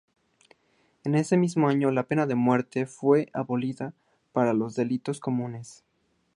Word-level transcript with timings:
En 1.03 1.13
el 1.13 1.25
mismo 1.37 1.69
año, 1.69 1.91
la 1.91 2.01
pena 2.07 2.25
de 2.25 2.33
muerte 2.33 2.87
fue 2.87 3.29
abolida 3.33 3.93
para 4.31 4.51
los 4.55 4.73
delitos 4.73 5.19
comunes. 5.19 5.83